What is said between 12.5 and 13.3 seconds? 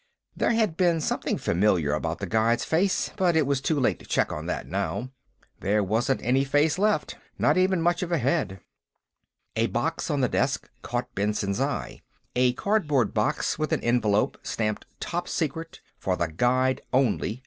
cardboard